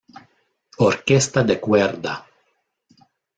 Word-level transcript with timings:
Orquesta 0.79 1.43
de 1.51 1.57
cuerda. 1.59 2.15